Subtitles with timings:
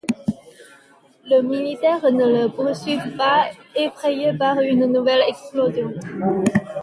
[1.25, 5.93] Les militaires ne le poursuivent pas, effrayés par une nouvelle explosion.